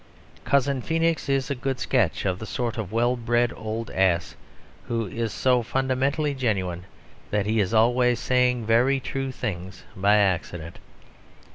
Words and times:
Cousin 0.45 0.81
Feenix 0.81 1.29
is 1.29 1.51
a 1.51 1.53
good 1.53 1.79
sketch 1.79 2.25
of 2.25 2.39
the 2.39 2.47
sort 2.47 2.79
of 2.79 2.91
well 2.91 3.15
bred 3.15 3.53
old 3.55 3.91
ass 3.91 4.35
who 4.87 5.05
is 5.05 5.31
so 5.31 5.61
fundamentally 5.61 6.33
genuine 6.33 6.85
that 7.29 7.45
he 7.45 7.59
is 7.59 7.71
always 7.71 8.19
saying 8.19 8.65
very 8.65 8.99
true 8.99 9.31
things 9.31 9.83
by 9.95 10.15
accident. 10.15 10.79